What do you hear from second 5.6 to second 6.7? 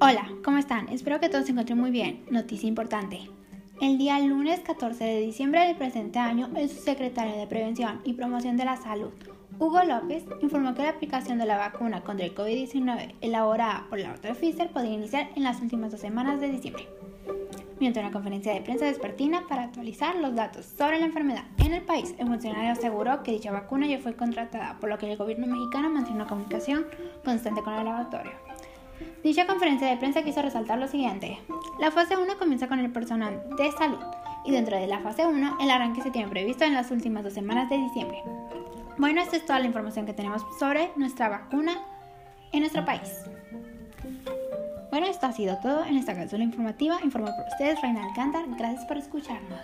del presente año, el